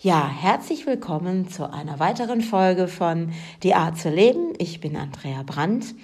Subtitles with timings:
[0.00, 4.52] Ja, herzlich willkommen zu einer weiteren Folge von Die Art zu leben.
[4.58, 5.94] Ich bin Andrea Brandt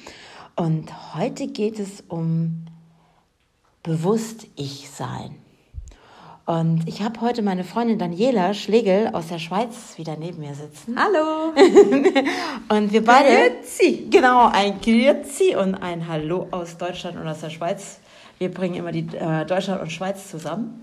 [0.54, 2.66] und heute geht es um
[3.82, 5.36] bewusst Ich sein.
[6.46, 10.96] Und ich habe heute meine Freundin Daniela Schlegel aus der Schweiz wieder neben mir sitzen.
[10.96, 11.52] Hallo!
[12.68, 13.50] und wir beide.
[13.50, 14.06] Grüezi!
[14.08, 17.98] Genau, ein Grüezi und ein Hallo aus Deutschland und aus der Schweiz.
[18.38, 20.80] Wir bringen immer die äh, Deutschland und Schweiz zusammen.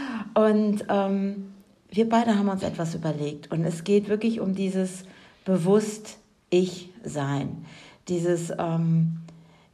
[0.34, 1.53] und ähm,
[1.94, 5.04] wir beide haben uns etwas überlegt und es geht wirklich um dieses
[5.44, 6.18] bewusst
[6.50, 7.64] Ich-Sein.
[8.08, 9.20] Dieses, ähm,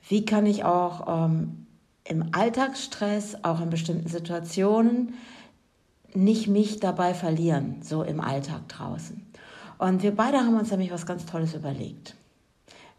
[0.08, 1.66] wie kann ich auch ähm,
[2.04, 5.14] im Alltagsstress, auch in bestimmten Situationen,
[6.12, 9.24] nicht mich dabei verlieren, so im Alltag draußen.
[9.78, 12.16] Und wir beide haben uns nämlich was ganz Tolles überlegt.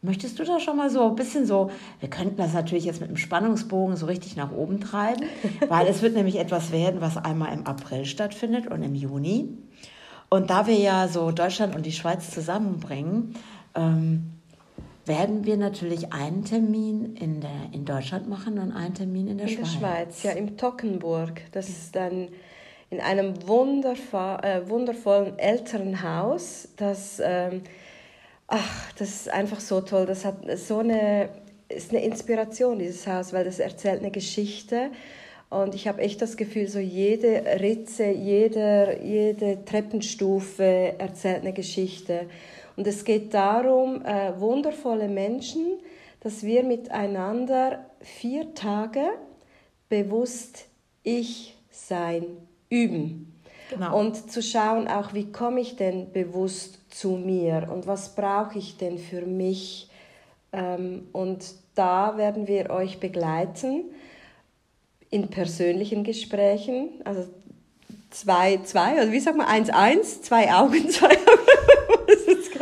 [0.03, 1.69] Möchtest du da schon mal so ein bisschen so,
[1.99, 5.25] wir könnten das natürlich jetzt mit dem Spannungsbogen so richtig nach oben treiben,
[5.69, 9.49] weil es wird nämlich etwas werden, was einmal im April stattfindet und im Juni.
[10.29, 13.35] Und da wir ja so Deutschland und die Schweiz zusammenbringen,
[13.75, 14.31] ähm,
[15.05, 19.47] werden wir natürlich einen Termin in, der, in Deutschland machen und einen Termin in der
[19.47, 19.73] in Schweiz.
[19.73, 21.41] In der Schweiz, ja, im Tockenburg.
[21.51, 22.29] Das ist dann
[22.89, 27.21] in einem äh, wundervollen älteren Haus, das...
[27.23, 27.61] Ähm,
[28.51, 30.05] ach, das ist einfach so toll.
[30.05, 31.29] Das hat so eine,
[31.69, 34.91] ist eine Inspiration, dieses Haus, weil das erzählt eine Geschichte.
[35.49, 42.27] Und ich habe echt das Gefühl, so jede Ritze, jeder, jede Treppenstufe erzählt eine Geschichte.
[42.75, 45.79] Und es geht darum, äh, wundervolle Menschen,
[46.19, 49.03] dass wir miteinander vier Tage
[49.89, 50.65] bewusst
[51.03, 52.25] Ich sein
[52.69, 53.40] üben.
[53.71, 53.97] Genau.
[53.97, 58.77] Und zu schauen auch, wie komme ich denn bewusst zu mir und was brauche ich
[58.77, 59.89] denn für mich.
[60.51, 63.85] Ähm, und da werden wir euch begleiten
[65.09, 67.27] in persönlichen Gesprächen, also
[68.09, 71.41] zwei, zwei, also wie sagt man, eins, eins, zwei Augen, zwei Augen.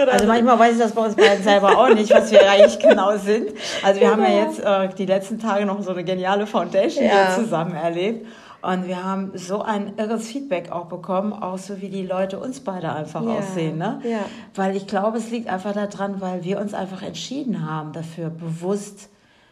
[0.07, 3.17] Also manchmal weiß ich das bei uns beiden selber auch nicht, was wir eigentlich genau
[3.17, 3.49] sind.
[3.83, 4.81] Also wir haben ja genau.
[4.81, 7.35] jetzt äh, die letzten Tage noch so eine geniale Foundation ja.
[7.35, 8.25] zusammen erlebt.
[8.61, 12.59] Und wir haben so ein irres Feedback auch bekommen, auch so wie die Leute uns
[12.59, 13.37] beide einfach ja.
[13.37, 13.77] aussehen.
[13.77, 14.01] Ne?
[14.03, 14.19] Ja.
[14.53, 19.09] Weil ich glaube, es liegt einfach daran, weil wir uns einfach entschieden haben, dafür bewusst,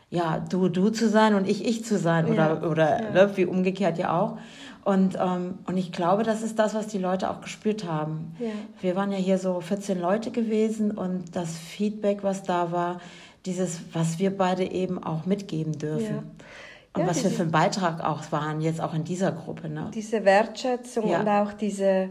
[0.09, 2.25] ja, du, du zu sein und ich, ich zu sein.
[2.28, 2.68] Oder, ja.
[2.68, 3.12] oder.
[3.12, 4.38] Ne, wie umgekehrt ja auch.
[4.84, 8.34] Und, ähm, und ich glaube, das ist das, was die Leute auch gespürt haben.
[8.39, 8.51] Ja.
[8.79, 13.01] Wir waren ja hier so 14 Leute gewesen und das Feedback, was da war,
[13.45, 16.16] dieses, was wir beide eben auch mitgeben dürfen.
[16.16, 16.24] Ja.
[16.97, 19.69] Und ja, was wir für einen Beitrag auch waren, jetzt auch in dieser Gruppe.
[19.69, 19.91] Ne?
[19.93, 21.19] Diese Wertschätzung ja.
[21.19, 22.09] und auch diese,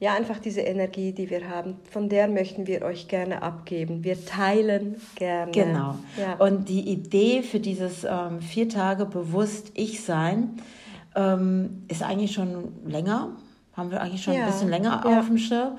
[0.00, 4.02] ja, einfach diese Energie, die wir haben, von der möchten wir euch gerne abgeben.
[4.02, 5.52] Wir teilen gerne.
[5.52, 5.94] Genau.
[6.20, 6.34] Ja.
[6.38, 10.60] Und die Idee für dieses ähm, vier Tage bewusst Ich-Sein
[11.14, 13.30] ähm, ist eigentlich schon länger,
[13.76, 15.78] haben wir eigentlich schon ein bisschen länger auf dem Schirm.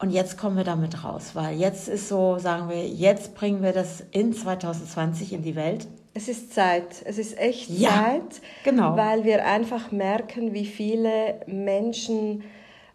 [0.00, 3.72] Und jetzt kommen wir damit raus, weil jetzt ist so, sagen wir, jetzt bringen wir
[3.72, 5.86] das in 2020 in die Welt.
[6.20, 8.94] Es ist Zeit, es ist echt ja, Zeit, genau.
[8.94, 12.44] weil wir einfach merken, wie viele Menschen,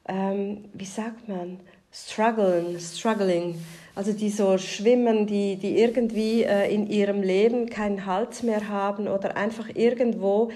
[0.08, 1.60] ähm, wie sagt man,
[1.92, 3.60] strugglen, struggling,
[3.96, 9.08] also die so schwimmen, die, die irgendwie äh, in ihrem Leben keinen Halt mehr haben
[9.08, 10.52] oder einfach irgendwo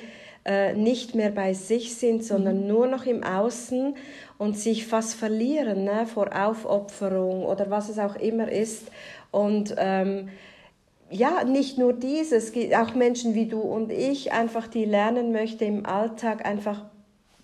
[0.46, 2.68] äh, nicht mehr bei sich sind, sondern mhm.
[2.68, 3.96] nur noch im Außen
[4.38, 8.91] und sich fast verlieren ne, vor Aufopferung oder was es auch immer ist.
[9.31, 10.29] Und ähm,
[11.09, 15.86] ja, nicht nur dieses, auch Menschen wie du und ich, einfach die lernen möchte im
[15.86, 16.86] Alltag einfach,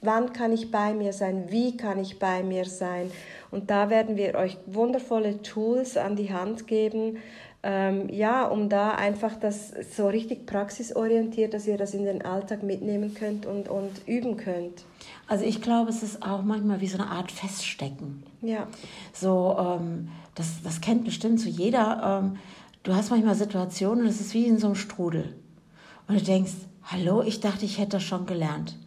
[0.02, 3.12] wann kann ich bei mir sein, wie kann ich bei mir sein.
[3.52, 7.18] Und da werden wir euch wundervolle Tools an die Hand geben,
[7.64, 12.62] ähm, ja, um da einfach das so richtig praxisorientiert, dass ihr das in den Alltag
[12.62, 14.84] mitnehmen könnt und, und üben könnt.
[15.28, 18.22] Also ich glaube, es ist auch manchmal wie so eine Art Feststecken.
[18.44, 18.68] Ja.
[19.14, 22.22] So, ähm, das, das kennt bestimmt so jeder.
[22.24, 22.38] Ähm,
[22.86, 25.36] du hast manchmal Situationen, das ist wie in so einem Strudel.
[26.08, 26.54] Und du denkst,
[26.84, 28.78] hallo, ich dachte, ich hätte das schon gelernt.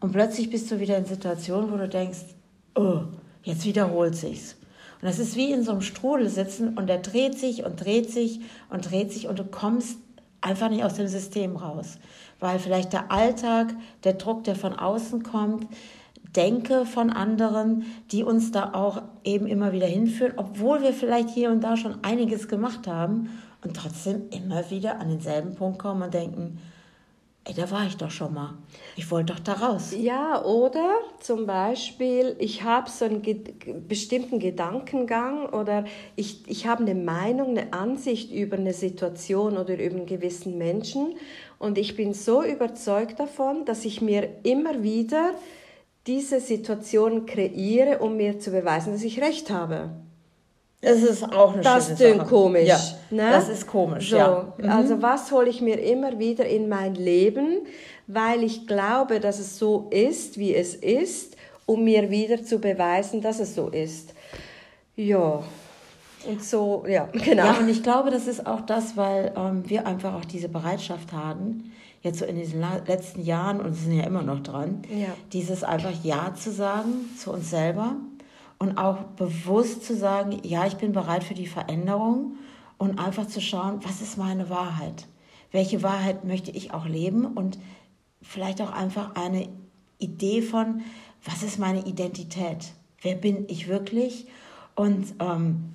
[0.00, 2.18] Und plötzlich bist du wieder in Situationen, wo du denkst,
[2.74, 3.02] oh,
[3.42, 4.56] jetzt wiederholt sich's.
[5.00, 8.10] Und das ist wie in so einem Strudel sitzen und der dreht sich und dreht
[8.10, 8.40] sich
[8.70, 9.98] und dreht sich und du kommst
[10.40, 11.98] einfach nicht aus dem System raus.
[12.40, 15.68] Weil vielleicht der Alltag, der Druck, der von außen kommt,
[16.36, 21.50] Denke von anderen, die uns da auch eben immer wieder hinführen, obwohl wir vielleicht hier
[21.50, 23.30] und da schon einiges gemacht haben
[23.62, 26.58] und trotzdem immer wieder an denselben Punkt kommen und denken,
[27.44, 28.54] ey, da war ich doch schon mal.
[28.96, 29.94] Ich wollte doch da raus.
[29.96, 33.40] Ja, oder zum Beispiel, ich habe so einen ge
[33.86, 35.84] bestimmten Gedankengang oder
[36.16, 41.16] ich, ich habe eine Meinung, eine Ansicht über eine Situation oder über einen gewissen Menschen
[41.58, 45.34] und ich bin so überzeugt davon, dass ich mir immer wieder
[46.06, 49.90] diese Situation kreiere, um mir zu beweisen, dass ich recht habe.
[50.84, 52.28] Das ist auch eine das schöne klingt Sache.
[52.28, 52.68] komisch.
[52.68, 52.78] Ja,
[53.10, 53.30] ne?
[53.30, 54.54] das ist komisch, so, ja.
[54.58, 54.68] Mhm.
[54.68, 57.60] Also was hole ich mir immer wieder in mein Leben,
[58.06, 63.22] weil ich glaube, dass es so ist, wie es ist, um mir wieder zu beweisen,
[63.22, 64.12] dass es so ist.
[64.94, 65.42] Ja,
[66.26, 67.46] und so, ja, genau.
[67.46, 71.12] Ja, und ich glaube, das ist auch das, weil ähm, wir einfach auch diese Bereitschaft
[71.12, 71.72] haben,
[72.04, 75.08] jetzt so in diesen letzten Jahren, und sind ja immer noch dran, Ja.
[75.32, 77.96] dieses einfach Ja zu sagen zu uns selber
[78.58, 82.34] und auch bewusst zu sagen, ja, ich bin bereit für die Veränderung
[82.78, 85.06] und einfach zu schauen, was ist meine Wahrheit?
[85.50, 87.24] Welche Wahrheit möchte ich auch leben?
[87.26, 87.58] Und
[88.20, 89.48] vielleicht auch einfach eine
[89.98, 90.82] Idee von,
[91.24, 92.72] was ist meine Identität?
[93.00, 94.26] Wer bin ich wirklich?
[94.74, 95.70] Und ähm,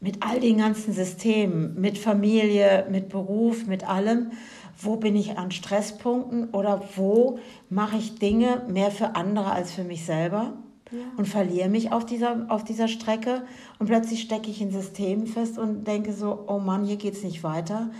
[0.00, 4.30] mit all den ganzen Systemen, mit Familie, mit Beruf, mit allem,
[4.78, 7.38] wo bin ich an Stresspunkten oder wo
[7.68, 10.52] mache ich Dinge mehr für andere als für mich selber
[11.16, 13.42] und verliere mich auf dieser, auf dieser Strecke
[13.78, 17.24] und plötzlich stecke ich in Systemen fest und denke so, oh Mann, hier geht es
[17.24, 17.90] nicht weiter.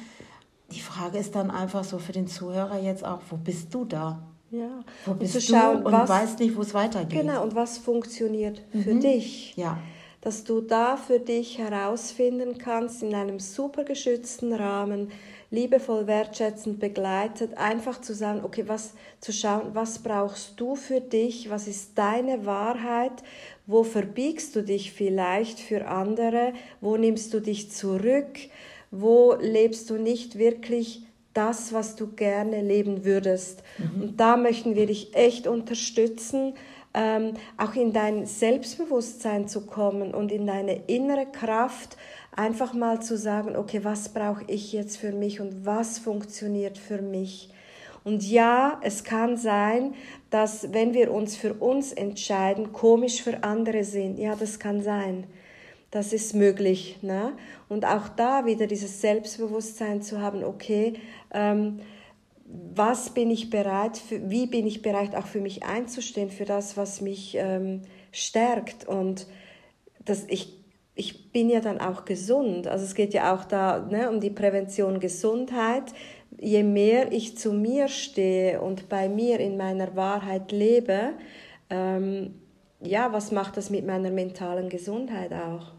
[0.70, 4.22] Die Frage ist dann einfach so für den Zuhörer jetzt auch, wo bist du da?
[4.50, 4.80] ja.
[5.04, 7.20] Wo Und bist zu du schauen, und was, weißt nicht, wo es weitergeht?
[7.20, 9.56] genau, und was funktioniert für dich.
[9.56, 9.78] Ja.
[10.20, 15.08] dass du da für dich herausfinden kannst, in einem super geschützten Rahmen,
[15.50, 21.50] liebevoll wertschätzend begleitet, einfach zu sagen, okay, was zu schauen, was brauchst du für dich,
[21.50, 23.22] was ist deine Wahrheit,
[23.66, 28.38] wo verbiegst du dich vielleicht für andere, wo nimmst du dich zurück,
[28.90, 31.02] wo lebst du nicht wirklich
[31.32, 33.62] das, was du gerne leben würdest.
[34.00, 36.54] Und da möchten wir dich echt unterstützen,
[36.96, 41.96] ähm, auch in dein Selbstbewusstsein zu kommen und in deine innere Kraft,
[42.34, 47.02] einfach mal zu sagen, okay, was brauche ich jetzt für mich und was funktioniert für
[47.02, 47.50] mich.
[48.02, 49.94] Und ja, es kann sein,
[50.30, 54.18] dass wenn wir uns für uns entscheiden, komisch für andere sind.
[54.18, 55.24] Ja, das kann sein.
[55.90, 56.98] Das ist möglich.
[57.02, 57.32] Ne?
[57.68, 60.94] Und auch da wieder dieses Selbstbewusstsein zu haben, okay,
[61.32, 61.80] ähm,
[62.48, 66.76] was bin ich bereit, für, wie bin ich bereit, auch für mich einzustehen, für das,
[66.76, 67.82] was mich ähm,
[68.12, 68.86] stärkt.
[68.86, 69.26] Und
[70.04, 70.62] das, ich,
[70.94, 72.66] ich bin ja dann auch gesund.
[72.66, 75.92] Also es geht ja auch da ne, um die Prävention Gesundheit.
[76.38, 81.12] Je mehr ich zu mir stehe und bei mir in meiner Wahrheit lebe,
[81.70, 82.34] ähm,
[82.80, 85.72] ja, was macht das mit meiner mentalen Gesundheit auch?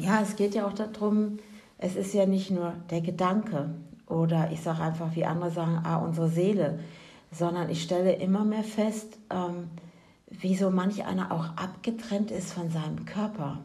[0.00, 1.38] Ja, es geht ja auch darum,
[1.78, 3.70] es ist ja nicht nur der Gedanke
[4.06, 6.80] oder ich sage einfach, wie andere sagen, ah, unsere Seele,
[7.32, 9.68] sondern ich stelle immer mehr fest, ähm,
[10.28, 13.60] wie so manch einer auch abgetrennt ist von seinem Körper.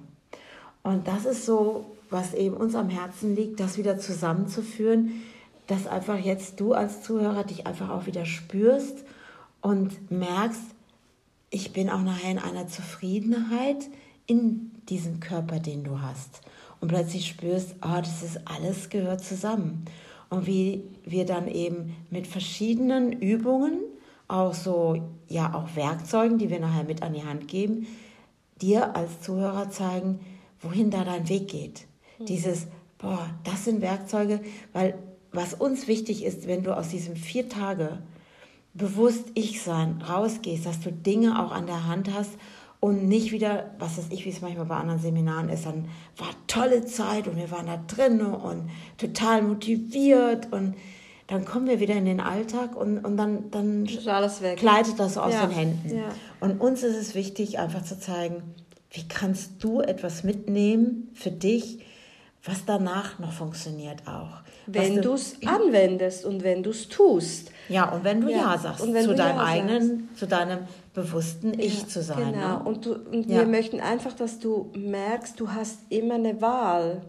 [0.83, 5.21] Und das ist so, was eben uns am Herzen liegt, das wieder zusammenzuführen,
[5.67, 9.03] dass einfach jetzt du als Zuhörer dich einfach auch wieder spürst
[9.61, 10.63] und merkst,
[11.51, 13.87] ich bin auch nachher in einer Zufriedenheit
[14.25, 16.41] in diesem Körper, den du hast.
[16.79, 19.85] Und plötzlich spürst, oh, das ist alles gehört zusammen.
[20.29, 23.79] Und wie wir dann eben mit verschiedenen Übungen,
[24.27, 27.87] auch so, ja, auch Werkzeugen, die wir nachher mit an die Hand geben,
[28.61, 30.19] dir als Zuhörer zeigen,
[30.59, 31.87] wohin da dein Weg geht.
[32.19, 32.67] Dieses,
[32.97, 34.41] boah, das sind Werkzeuge,
[34.73, 34.95] weil
[35.31, 37.99] was uns wichtig ist, wenn du aus diesem vier Tage
[38.73, 42.31] bewusst ich sein rausgehst, dass du Dinge auch an der Hand hast
[42.81, 45.85] und nicht wieder, was weiß ich, wie es manchmal bei anderen Seminaren ist, dann
[46.17, 50.75] war tolle Zeit und wir waren da drin und total motiviert und
[51.27, 55.45] dann kommen wir wieder in den Alltag und, und dann, dann gleitet das aus Ja,
[55.45, 55.95] den Händen.
[55.97, 56.05] ja.
[56.39, 58.41] Und uns ist es wichtig, einfach zu zeigen,
[58.91, 61.79] wie kannst du etwas mitnehmen für dich,
[62.43, 64.39] was danach noch funktioniert auch.
[64.65, 67.51] Wenn du es anwendest und wenn du es tust.
[67.67, 70.59] ja, und wenn du Ja, Ja, sagst zu deinem eigenen, zu deinem
[70.93, 72.33] bewussten Ich zu sein.
[72.33, 72.59] Genau.
[72.59, 72.63] Ne?
[72.65, 73.39] Und, du, und Ja.
[73.39, 77.01] wir möchten einfach, dass du merkst, du hast immer eine Wahl.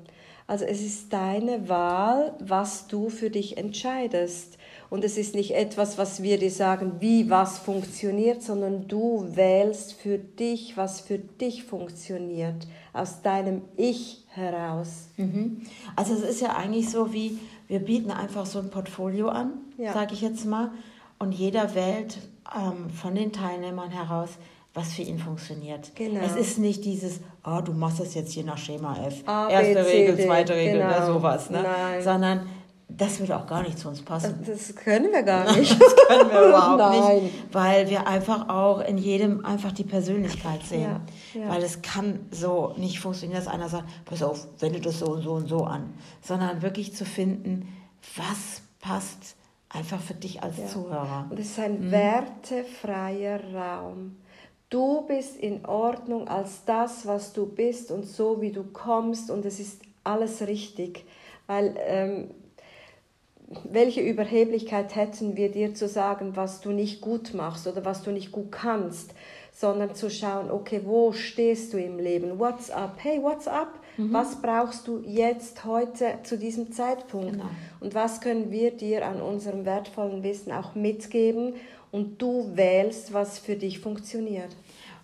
[0.46, 4.58] Also es ist deine Wahl, was du für dich entscheidest.
[4.90, 9.92] Und es ist nicht etwas, was wir dir sagen, wie was funktioniert, sondern du wählst
[9.92, 15.06] für dich, was für dich funktioniert, aus deinem Ich heraus.
[15.16, 15.62] Mhm.
[15.94, 19.92] Also es ist ja eigentlich so wie, wir bieten einfach so ein Portfolio an, Ja.
[19.92, 20.72] sage ich jetzt mal,
[21.20, 22.18] und jeder wählt
[22.56, 24.30] ähm, von den Teilnehmern heraus,
[24.74, 25.94] was für ihn funktioniert.
[25.96, 26.20] Genau.
[26.20, 29.52] Es ist nicht dieses, oh, du machst das jetzt hier nach Schema F, A, B,
[29.52, 31.06] erste C, Regel, zweite Regel oder genau.
[31.14, 31.62] sowas, ne?
[31.62, 32.02] Nein.
[32.02, 32.48] sondern
[32.88, 34.44] das würde auch gar nicht zu uns passen.
[34.46, 35.80] Das können wir gar nicht.
[35.80, 37.22] Das können wir überhaupt Nein.
[37.24, 41.00] nicht, weil wir einfach auch in jedem einfach die Persönlichkeit sehen.
[41.34, 41.48] Ja, ja.
[41.48, 45.22] Weil es kann so nicht funktionieren, dass einer sagt, pass auf, wende das so und
[45.22, 47.68] so und so an, sondern wirklich zu finden,
[48.16, 49.36] was passt
[49.70, 50.66] einfach für dich als ja.
[50.66, 51.26] Zuhörer.
[51.30, 51.90] Und es ist ein mhm.
[51.90, 54.16] wertefreier Raum.
[54.68, 59.44] Du bist in Ordnung als das, was du bist und so, wie du kommst und
[59.44, 61.04] es ist alles richtig.
[61.46, 62.30] Weil ähm,
[63.64, 68.12] welche Überheblichkeit hätten wir dir zu sagen, was du nicht gut machst oder was du
[68.12, 69.12] nicht gut kannst,
[69.52, 72.38] sondern zu schauen, okay, wo stehst du im Leben?
[72.38, 72.94] What's up?
[72.98, 73.79] Hey, what's up?
[73.96, 74.12] Mhm.
[74.12, 77.32] Was brauchst du jetzt, heute, zu diesem Zeitpunkt?
[77.32, 77.50] Genau.
[77.80, 81.54] Und was können wir dir an unserem wertvollen Wissen auch mitgeben?
[81.90, 84.54] Und du wählst, was für dich funktioniert.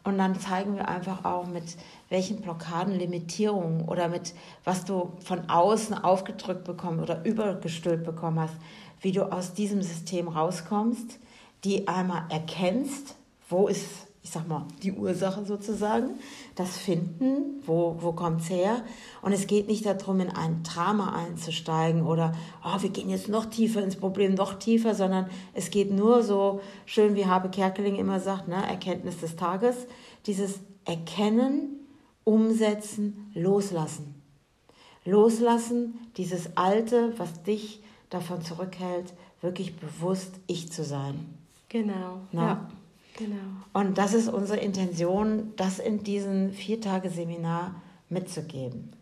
[0.05, 1.65] Und dann zeigen wir einfach auch, mit
[2.11, 8.55] welchen Blockaden, Limitierungen oder mit was du von außen aufgedrückt bekommen oder übergestülpt bekommen hast,
[9.01, 11.19] wie du aus diesem System rauskommst,
[11.65, 13.17] die einmal erkennst,
[13.49, 16.19] wo ist, ich sag mal, die Ursache sozusagen,
[16.57, 18.83] das Finden, wo, wo kommt es her.
[19.23, 23.47] Und es geht nicht darum, in ein Drama einzusteigen oder, oh, wir gehen jetzt noch
[23.47, 28.19] tiefer ins Problem, noch tiefer, sondern es geht nur so, schön wie Habe Kerkeling immer
[28.19, 29.77] sagt, ne, Erkenntnis des Tages,
[30.27, 31.87] dieses Erkennen,
[32.25, 34.21] Umsetzen, Loslassen.
[35.05, 37.81] Loslassen, dieses Alte, was dich
[38.11, 41.33] davon zurückhält, wirklich bewusst ich zu sein.
[41.69, 42.23] Genau.
[42.33, 42.47] Na?
[42.49, 42.69] Ja.
[43.17, 43.37] Genau.
[43.73, 47.75] Und das ist unsere Intention, das in diesem Vier-Tage-Seminar
[48.09, 48.93] mitzugeben.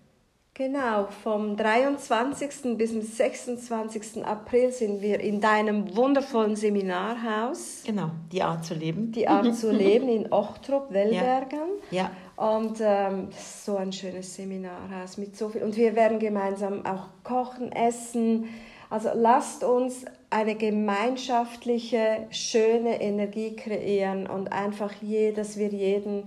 [0.57, 2.79] Genau, vom 23.
[2.79, 4.25] bis zum 26.
[4.25, 7.83] April sind wir in deinem wundervollen Seminarhaus.
[7.85, 9.11] Genau, die Art zu leben.
[9.11, 11.71] Die Art zu leben in Ochtrup, Wellbergen.
[11.91, 12.09] Ja.
[12.37, 12.47] ja.
[12.57, 15.65] Und ähm, so ein schönes Seminarhaus mit so viel.
[15.65, 18.49] Und wir werden gemeinsam auch kochen, essen.
[18.91, 20.05] Also lasst uns
[20.35, 26.25] eine gemeinschaftliche, schöne Energie kreieren und einfach je, dass wir jeden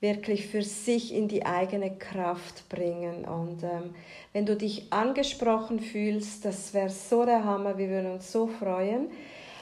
[0.00, 3.24] wirklich für sich in die eigene Kraft bringen.
[3.24, 3.94] Und ähm,
[4.32, 9.06] wenn du dich angesprochen fühlst, das wäre so der Hammer, wir würden uns so freuen.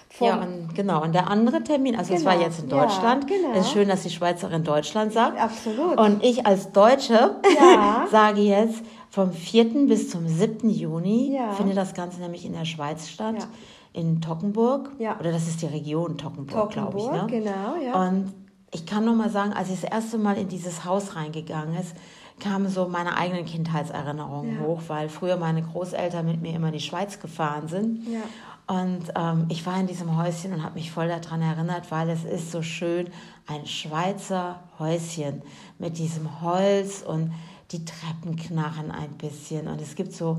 [0.09, 1.03] Vom ja, und genau.
[1.03, 2.47] Und der andere Termin, also es war genau.
[2.47, 3.31] jetzt in Deutschland.
[3.31, 3.53] Ja, genau.
[3.53, 5.39] Es ist schön, dass die Schweizerin Deutschland sagt.
[5.39, 6.01] Absolut.
[6.01, 8.07] Und ich als Deutsche ja.
[8.11, 9.87] sage jetzt, vom 4.
[9.87, 10.71] bis zum 7.
[10.71, 11.53] Juni ja.
[11.53, 13.47] findet das Ganze nämlich in der Schweiz statt.
[13.93, 14.91] In Tockenburg.
[14.99, 15.19] Ja.
[15.21, 17.11] Oder das ist die Region Tockenburg, glaube ich.
[17.11, 17.27] Ne?
[17.29, 18.09] genau, ja.
[18.09, 18.33] Und
[18.73, 21.95] ich kann nur mal sagen, als ich das erste Mal in dieses Haus reingegangen ist,
[22.41, 24.67] kamen so meine eigenen Kindheitserinnerungen ja.
[24.67, 28.09] hoch, weil früher meine Großeltern mit mir immer in die Schweiz gefahren sind.
[28.09, 28.21] Ja.
[28.67, 32.25] Und ähm, ich war in diesem Häuschen und habe mich voll daran erinnert, weil es
[32.25, 33.09] ist so schön,
[33.47, 35.43] ein Schweizer Häuschen
[35.79, 37.33] mit diesem Holz und
[37.73, 40.39] die Treppen knarren ein bisschen und es gibt so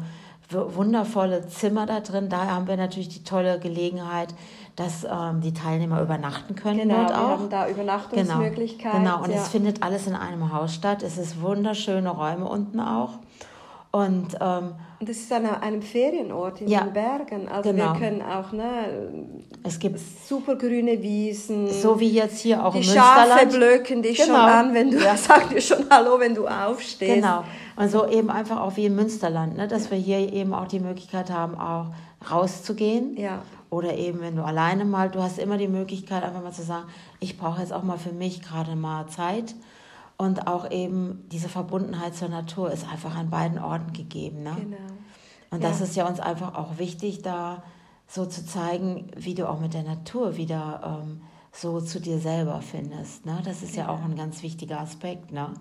[0.50, 2.30] wundervolle Zimmer da drin.
[2.30, 4.34] Da haben wir natürlich die tolle Gelegenheit,
[4.75, 7.16] dass ähm, die Teilnehmer übernachten können genau, dort auch.
[7.16, 9.04] Wir haben da Übernachtungsmöglichkeiten.
[9.04, 9.24] Genau, genau.
[9.24, 9.38] und ja.
[9.38, 11.04] es findet alles in einem Haus statt.
[11.04, 13.20] Es ist wunderschöne Räume unten auch.
[13.96, 17.48] Und, ähm, und das ist an einem Ferienort in ja, den Bergen.
[17.48, 17.94] Also genau.
[17.94, 19.24] wir können auch, ne,
[19.62, 21.72] es gibt super grüne Wiesen.
[21.72, 23.30] So wie jetzt hier auch die im Münsterland.
[23.30, 24.34] Die Schafe blöken dich genau.
[24.34, 25.16] schon an, wenn du, ja.
[25.18, 27.22] sagen dir schon Hallo, wenn du aufstehst.
[27.22, 27.44] Genau.
[27.76, 30.80] Und so eben einfach auch wie im Münsterland, ne, dass wir hier eben auch die
[30.80, 31.94] Möglichkeit haben, auch
[32.32, 33.16] rauszugehen.
[33.16, 33.44] Ja.
[33.70, 36.86] Oder eben, wenn du alleine mal, du hast immer die Möglichkeit, einfach mal zu sagen,
[37.20, 39.54] ich brauche jetzt auch mal für mich gerade mal Zeit
[40.24, 44.44] und auch eben diese Verbundenheit zur Natur ist einfach an beiden Orten gegeben.
[44.44, 44.56] Ne?
[44.58, 44.77] Genau.
[45.51, 47.63] Und das ist ja uns einfach auch wichtig, da
[48.08, 52.62] so zu zeigen, wie du auch mit der Natur wieder ähm, so zu dir selber
[52.62, 53.25] findest.
[53.25, 53.42] Ne?
[53.44, 53.84] Das ist ja.
[53.84, 55.32] ja auch ein ganz wichtiger Aspekt.
[55.32, 55.53] Ne?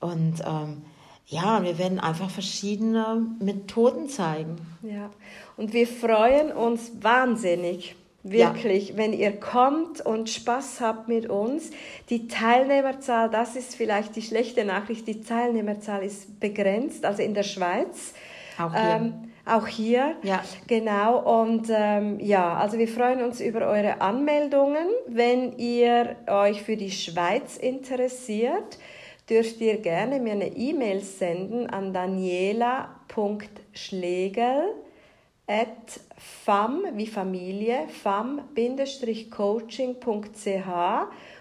[0.00, 0.82] Und ähm,
[1.26, 4.56] ja, wir werden einfach verschiedene Methoden zeigen.
[4.82, 5.10] Ja,
[5.56, 7.96] und wir freuen uns wahnsinnig
[8.26, 8.96] Wirklich, ja.
[8.96, 11.70] wenn ihr kommt und Spaß habt mit uns.
[12.08, 17.42] Die Teilnehmerzahl, das ist vielleicht die schlechte Nachricht, die Teilnehmerzahl ist begrenzt, also in der
[17.42, 18.14] Schweiz.
[18.58, 18.96] Auch hier.
[18.96, 19.12] Ähm,
[19.44, 20.42] auch hier, ja.
[20.66, 21.42] genau.
[21.42, 24.86] Und ähm, ja, also wir freuen uns über eure Anmeldungen.
[25.06, 28.78] Wenn ihr euch für die Schweiz interessiert,
[29.28, 34.83] dürft ihr gerne mir eine E-Mail senden an daniela.schlegel
[35.46, 40.68] at fam wie Familie, fam-coaching.ch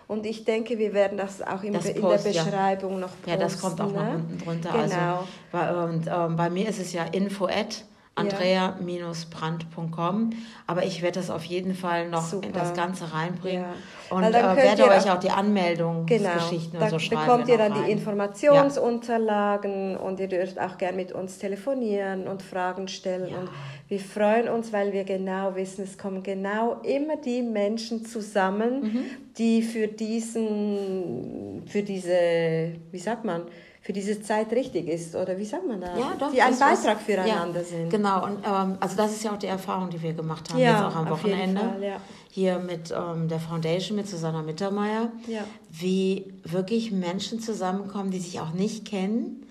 [0.07, 2.99] und ich denke, wir werden das auch im, das in der Beschreibung ja.
[2.99, 3.29] noch posten.
[3.29, 3.93] Ja, das kommt auch ne?
[3.93, 4.71] noch unten drunter.
[4.71, 4.81] Genau.
[4.81, 10.29] Also, bei, und, ähm, bei mir ist es ja info at andrea-brandt.com.
[10.67, 12.45] Aber ich werde das auf jeden Fall noch Super.
[12.47, 13.73] in das Ganze reinbringen ja.
[14.15, 17.15] und äh, werde euch auch die Anmeldungsgeschichten genau, und so schreiben.
[17.15, 17.85] Da bekommt ihr dann rein.
[17.85, 19.97] die Informationsunterlagen ja.
[19.97, 23.31] und ihr dürft auch gerne mit uns telefonieren und Fragen stellen.
[23.31, 23.39] Ja.
[23.39, 23.49] Und
[23.87, 29.05] wir freuen uns, weil wir genau wissen, es kommen genau immer die Menschen zusammen, mhm
[29.37, 33.43] die für diesen, für diese, wie sagt man,
[33.81, 35.97] für diese Zeit richtig ist oder wie sagt man da?
[35.97, 36.31] Ja, doch.
[36.31, 37.89] Die ein Beitrag was- füreinander ja, sind.
[37.89, 40.71] Genau, und ähm, also das ist ja auch die Erfahrung, die wir gemacht haben Ja,
[40.71, 41.59] jetzt auch am Wochenende.
[41.59, 41.97] Fall, ja.
[42.29, 45.11] Hier mit ähm, der Foundation, mit Susanna Mittermeier.
[45.69, 49.45] Wie wirklich Menschen zusammenkommen, die sich auch nicht kennen.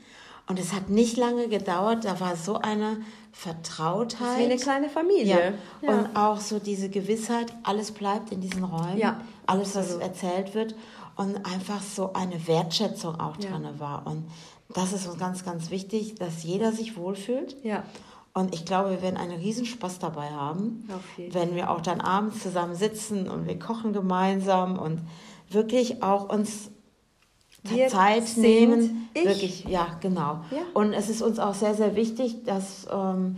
[0.49, 2.99] Und es hat nicht lange gedauert, da war so eine
[3.33, 4.21] Vertrautheit.
[4.21, 5.55] Das ist wie eine kleine Familie.
[5.81, 5.91] Ja.
[5.91, 10.75] Und auch so diese Gewissheit, alles bleibt in diesen Räumen, Ja, alles, was erzählt wird
[11.17, 13.51] und einfach so eine Wertschätzung auch Ja.
[13.51, 14.07] drin war.
[14.07, 14.25] Und
[14.75, 17.57] das ist uns ganz, ganz wichtig, dass jeder sich wohlfühlt.
[17.65, 17.83] Ja.
[18.35, 20.89] Und ich glaube, wir werden einen Riesenspaß dabei haben,
[21.33, 25.01] wenn wir auch dann abends zusammen sitzen und wir kochen gemeinsam und
[25.51, 26.71] wirklich auch uns
[27.65, 29.09] Wir Zeit nehmen.
[29.15, 29.25] ich.
[29.25, 30.41] Wirklich, ja, genau.
[30.51, 30.63] Ja.
[30.75, 33.37] Und es ist uns auch sehr, sehr wichtig, dass ähm,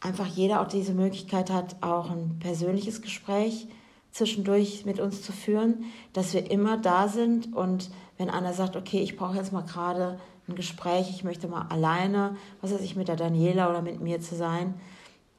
[0.00, 3.68] einfach jeder auch diese Möglichkeit hat, auch ein persönliches Gespräch
[4.12, 9.00] zwischendurch mit uns zu führen, dass wir immer da sind und wenn einer sagt, okay,
[9.00, 10.18] ich brauche jetzt mal gerade
[10.48, 14.20] ein Gespräch, ich möchte mal alleine, was weiß ich, mit der Daniela oder mit mir
[14.22, 14.72] zu sein,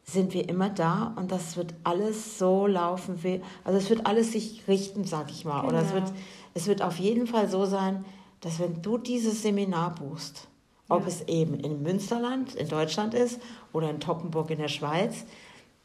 [0.04, 4.32] sind wir immer da und das wird alles so laufen, wie, also es wird alles
[4.34, 5.66] sich richten, sag ich mal.
[5.66, 6.06] Oder es Genau.
[6.06, 6.14] wird,
[6.54, 8.06] es wird auf jeden Fall so sein,
[8.42, 10.48] dass wenn du dieses Seminar buchst,
[10.90, 11.08] ob Ja.
[11.08, 13.40] es eben in Münsterland, in Deutschland ist
[13.74, 15.26] oder in Toppenburg in der Schweiz,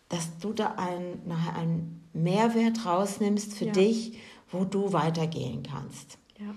[0.08, 3.72] dass du da ein, nachher einen Mehrwert rausnimmst für Ja.
[3.72, 4.18] dich,
[4.50, 6.18] wo du weitergehen kannst.
[6.38, 6.54] Ja.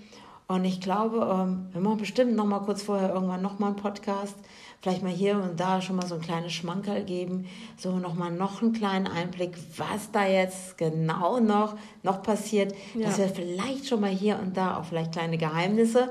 [0.48, 3.76] Und ich glaube, ähm, wir machen bestimmt noch mal kurz vorher irgendwann noch mal einen
[3.76, 4.36] Podcast.
[4.80, 7.48] Vielleicht mal hier und da schon mal so ein kleines Schmankerl geben.
[7.76, 11.74] So noch mal noch einen kleinen Einblick, was da jetzt genau noch,
[12.04, 12.74] noch passiert.
[12.94, 13.06] Ja.
[13.06, 16.10] Dass wir vielleicht schon mal hier und da auch vielleicht kleine Geheimnisse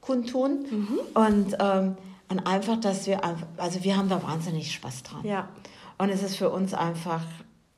[0.00, 0.66] kundtun.
[0.68, 0.98] Mhm.
[1.14, 1.96] Und, ähm,
[2.28, 5.20] und einfach, dass wir einfach, also wir haben da wahnsinnig Spaß dran.
[5.22, 5.48] Ja.
[5.98, 7.22] Und es ist für uns einfach,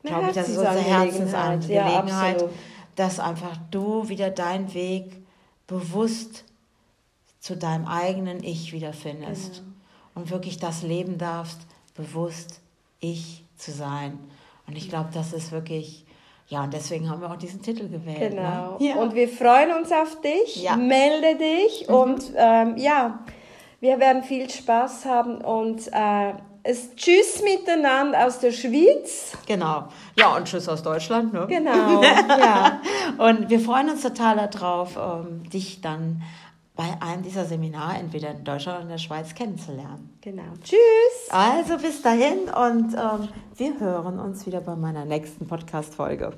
[0.02, 2.08] glaube ich, das ist unsere Herzensangelegenheit.
[2.08, 2.50] Ja, absolut.
[2.96, 5.17] dass einfach du wieder deinen Weg
[5.68, 6.44] bewusst
[7.38, 9.66] zu deinem eigenen Ich wiederfindest Genau.
[10.16, 11.60] und wirklich das leben darfst,
[11.94, 12.60] bewusst
[12.98, 14.18] ich zu sein.
[14.66, 16.04] Und ich glaube, das ist wirklich,
[16.48, 18.32] ja, und deswegen haben wir auch diesen Titel gewählt.
[18.32, 18.78] Genau.
[18.78, 18.88] Ne?
[18.88, 18.96] Ja.
[18.96, 20.62] Und wir freuen uns auf dich.
[20.62, 20.76] Ja.
[20.76, 23.20] Melde dich und ähm, ja,
[23.80, 26.32] wir werden viel Spaß haben und äh,
[26.68, 29.32] es Tschüss miteinander aus der Schweiz.
[29.46, 29.88] Genau.
[30.18, 31.32] Ja, und Tschüss aus Deutschland.
[31.32, 31.46] Ne?
[31.48, 32.02] Genau.
[32.02, 32.80] ja.
[33.16, 36.22] Und wir freuen uns total darauf, ähm, dich dann
[36.76, 40.16] bei einem dieser Seminare, entweder in Deutschland oder in der Schweiz, kennenzulernen.
[40.20, 40.52] Genau.
[40.62, 41.30] Tschüss.
[41.30, 46.34] Also bis dahin und ähm, wir hören uns wieder bei meiner nächsten Podcast-Folge.